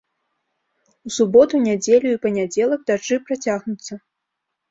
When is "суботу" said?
1.17-1.59